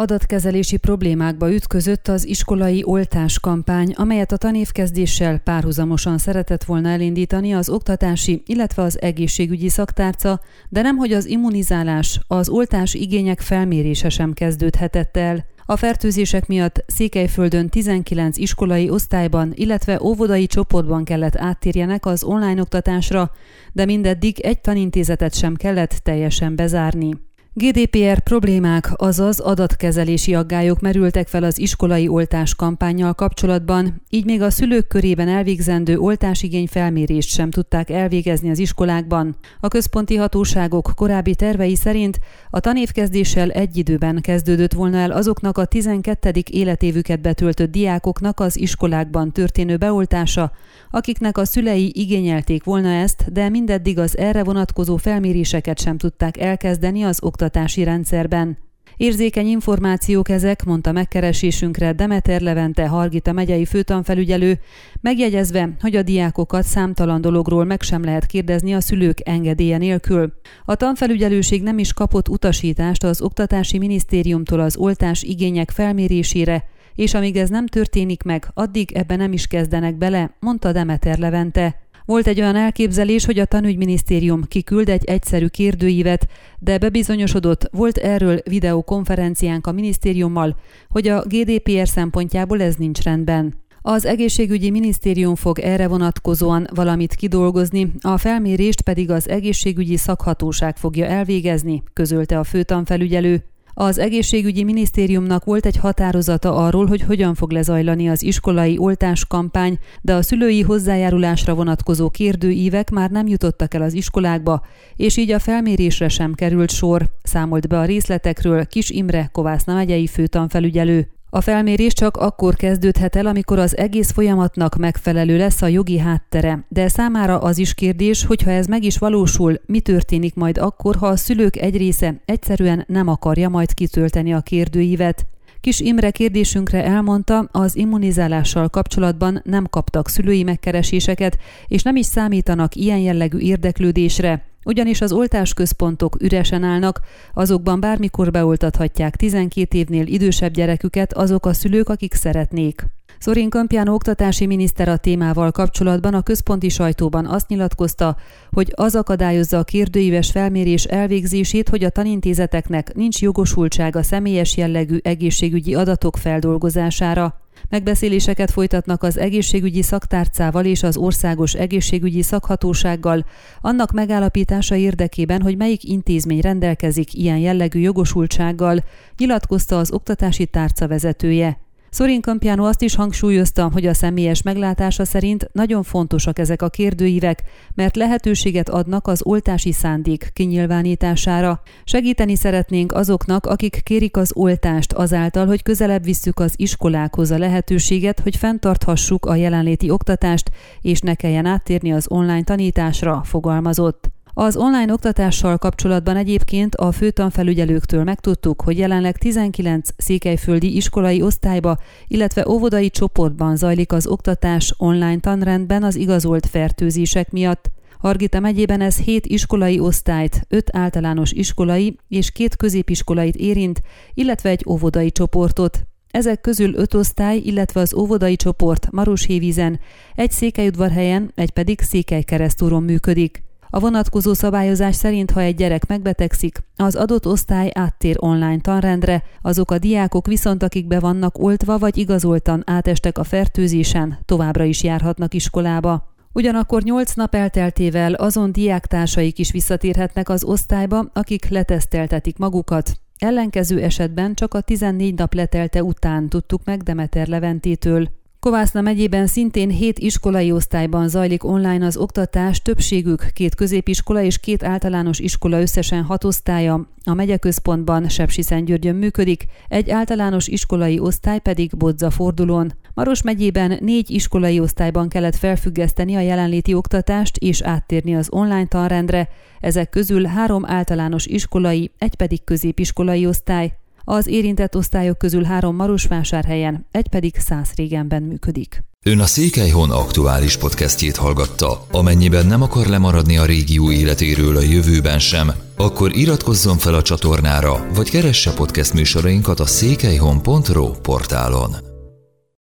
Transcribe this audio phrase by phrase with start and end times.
[0.00, 7.68] Adatkezelési problémákba ütközött az iskolai oltás kampány, amelyet a tanévkezdéssel párhuzamosan szeretett volna elindítani az
[7.68, 15.16] oktatási, illetve az egészségügyi szaktárca, de nemhogy az immunizálás, az oltás igények felmérése sem kezdődhetett
[15.16, 15.44] el.
[15.64, 23.30] A fertőzések miatt Székelyföldön 19 iskolai osztályban, illetve óvodai csoportban kellett áttérjenek az online oktatásra,
[23.72, 27.27] de mindeddig egy tanintézetet sem kellett teljesen bezárni.
[27.58, 34.50] GDPR problémák, azaz adatkezelési aggályok merültek fel az iskolai oltás kampányjal kapcsolatban, így még a
[34.50, 39.36] szülők körében elvégzendő oltásigény felmérést sem tudták elvégezni az iskolákban.
[39.60, 42.18] A központi hatóságok korábbi tervei szerint
[42.50, 46.32] a tanévkezdéssel egy időben kezdődött volna el azoknak a 12.
[46.50, 50.52] életévüket betöltött diákoknak az iskolákban történő beoltása,
[50.90, 57.02] akiknek a szülei igényelték volna ezt, de mindeddig az erre vonatkozó felméréseket sem tudták elkezdeni
[57.02, 58.58] az oktatás oktatási rendszerben.
[58.96, 64.58] Érzékeny információk ezek, mondta megkeresésünkre Demeter Levente Hargita megyei főtanfelügyelő,
[65.00, 70.32] megjegyezve, hogy a diákokat számtalan dologról meg sem lehet kérdezni a szülők engedélye nélkül.
[70.64, 77.36] A tanfelügyelőség nem is kapott utasítást az Oktatási Minisztériumtól az oltás igények felmérésére, és amíg
[77.36, 81.87] ez nem történik meg, addig ebbe nem is kezdenek bele, mondta Demeter Levente.
[82.08, 86.26] Volt egy olyan elképzelés, hogy a tanügyminisztérium kiküld egy egyszerű kérdőívet,
[86.58, 90.56] de bebizonyosodott, volt erről videokonferenciánk a minisztériummal,
[90.88, 93.54] hogy a GDPR szempontjából ez nincs rendben.
[93.82, 101.06] Az egészségügyi minisztérium fog erre vonatkozóan valamit kidolgozni, a felmérést pedig az egészségügyi szakhatóság fogja
[101.06, 103.44] elvégezni, közölte a főtanfelügyelő.
[103.80, 110.14] Az egészségügyi minisztériumnak volt egy határozata arról, hogy hogyan fog lezajlani az iskolai oltáskampány, de
[110.14, 114.62] a szülői hozzájárulásra vonatkozó kérdőívek már nem jutottak el az iskolákba,
[114.96, 120.06] és így a felmérésre sem került sor, számolt be a részletekről Kis Imre Kovászna megyei
[120.06, 121.17] főtanfelügyelő.
[121.30, 126.64] A felmérés csak akkor kezdődhet el, amikor az egész folyamatnak megfelelő lesz a jogi háttere,
[126.68, 130.96] de számára az is kérdés, hogy ha ez meg is valósul, mi történik majd akkor,
[130.96, 135.26] ha a szülők egy része egyszerűen nem akarja majd kitölteni a kérdőívet.
[135.60, 142.74] Kis Imre kérdésünkre elmondta, az immunizálással kapcsolatban nem kaptak szülői megkereséseket, és nem is számítanak
[142.74, 147.00] ilyen jellegű érdeklődésre, ugyanis az oltásközpontok üresen állnak,
[147.34, 152.84] azokban bármikor beoltathatják 12 évnél idősebb gyereküket azok a szülők, akik szeretnék.
[153.18, 158.16] Szorin Kampján oktatási miniszter a témával kapcsolatban a központi sajtóban azt nyilatkozta,
[158.50, 165.74] hogy az akadályozza a kérdőíves felmérés elvégzését, hogy a tanintézeteknek nincs jogosultsága személyes jellegű egészségügyi
[165.74, 167.40] adatok feldolgozására.
[167.68, 173.24] Megbeszéléseket folytatnak az egészségügyi szaktárcával és az országos egészségügyi szakhatósággal,
[173.60, 178.84] annak megállapítása érdekében, hogy melyik intézmény rendelkezik ilyen jellegű jogosultsággal,
[179.16, 181.67] nyilatkozta az oktatási tárca vezetője.
[181.90, 187.42] Szorin Kampiano azt is hangsúlyozta, hogy a személyes meglátása szerint nagyon fontosak ezek a kérdőívek,
[187.74, 191.60] mert lehetőséget adnak az oltási szándék kinyilvánítására.
[191.84, 198.20] Segíteni szeretnénk azoknak, akik kérik az oltást azáltal, hogy közelebb visszük az iskolákhoz a lehetőséget,
[198.20, 200.50] hogy fenntarthassuk a jelenléti oktatást,
[200.80, 204.10] és ne kelljen áttérni az online tanításra, fogalmazott.
[204.40, 212.48] Az online oktatással kapcsolatban egyébként a főtanfelügyelőktől megtudtuk, hogy jelenleg 19 székelyföldi iskolai osztályba, illetve
[212.48, 217.70] óvodai csoportban zajlik az oktatás online tanrendben az igazolt fertőzések miatt.
[217.98, 223.80] Hargita megyében ez 7 iskolai osztályt, 5 általános iskolai és két középiskolait érint,
[224.14, 225.86] illetve egy óvodai csoportot.
[226.10, 229.80] Ezek közül öt osztály, illetve az óvodai csoport Maroshévízen,
[230.14, 233.46] egy székelyudvarhelyen, egy pedig Székelykeresztúron működik.
[233.70, 239.70] A vonatkozó szabályozás szerint, ha egy gyerek megbetegszik, az adott osztály áttér online tanrendre, azok
[239.70, 245.34] a diákok viszont, akik be vannak oltva vagy igazoltan átestek a fertőzésen, továbbra is járhatnak
[245.34, 246.14] iskolába.
[246.32, 252.92] Ugyanakkor 8 nap elteltével azon diáktársaik is visszatérhetnek az osztályba, akik leteszteltetik magukat.
[253.18, 258.08] Ellenkező esetben csak a 14 nap letelte után tudtuk meg Demeter Leventétől.
[258.48, 264.62] Kovászna megyében szintén hét iskolai osztályban zajlik online az oktatás, többségük két középiskola és két
[264.62, 266.88] általános iskola összesen hat osztálya.
[267.04, 272.72] A megyeközpontban Sepsiszentgyörgyön működik, egy általános iskolai osztály pedig Bodza fordulón.
[272.94, 279.28] Maros megyében négy iskolai osztályban kellett felfüggeszteni a jelenléti oktatást és áttérni az online tanrendre,
[279.60, 283.72] ezek közül három általános iskolai, egy pedig középiskolai osztály.
[284.10, 287.34] Az érintett osztályok közül három Marosvásárhelyen, egy pedig
[287.74, 288.82] régenben működik.
[289.06, 291.86] Ön a Székelyhon aktuális podcastjét hallgatta.
[291.92, 297.86] Amennyiben nem akar lemaradni a régió életéről a jövőben sem, akkor iratkozzon fel a csatornára,
[297.94, 301.87] vagy keresse podcast műsorainkat a székelyhon.pro portálon.